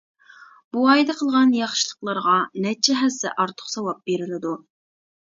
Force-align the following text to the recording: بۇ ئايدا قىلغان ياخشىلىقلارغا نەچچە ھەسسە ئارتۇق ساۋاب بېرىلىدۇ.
بۇ 0.75 0.85
ئايدا 0.91 1.13
قىلغان 1.17 1.51
ياخشىلىقلارغا 1.57 2.37
نەچچە 2.65 2.95
ھەسسە 3.01 3.33
ئارتۇق 3.43 3.69
ساۋاب 3.75 4.01
بېرىلىدۇ. 4.11 4.55